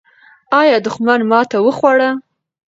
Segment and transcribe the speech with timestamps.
[0.61, 2.09] آیا دښمن ماته وخوړه؟